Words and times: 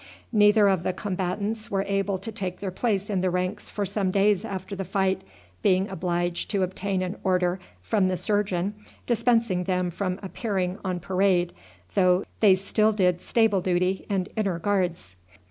Neither 0.31 0.67
of 0.67 0.81
the 0.81 0.93
combatants 0.93 1.69
were 1.69 1.83
able 1.83 2.17
to 2.17 2.31
take 2.31 2.59
their 2.59 2.71
place 2.71 3.07
in 3.07 3.21
the 3.21 3.29
ranks 3.29 3.69
for 3.69 3.85
some 3.85 4.09
days 4.09 4.43
after 4.43 4.75
the 4.75 4.83
fight, 4.83 5.21
being 5.61 5.87
obliged 5.89 6.49
to 6.49 6.63
obtain 6.63 7.03
an 7.03 7.17
order 7.23 7.59
from 7.83 8.07
the 8.07 8.17
surgeon 8.17 8.73
dispensing 9.05 9.65
them 9.65 9.91
from 9.91 10.19
appearing 10.23 10.79
on 10.83 10.99
parade, 11.01 11.53
though 11.93 12.25
they 12.39 12.55
still 12.55 12.91
did 12.93 13.21
stable 13.21 13.61
duty 13.61 14.07
and 14.09 14.27
inner 14.35 14.57
guards. 14.57 15.15